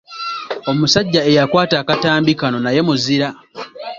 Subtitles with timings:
[0.69, 3.27] Omusajja eyakwata akatambi kano naye muzira.